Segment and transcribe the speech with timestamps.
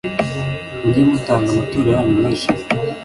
[0.81, 2.63] Mujye mutanga amaturo yanyu mwishimye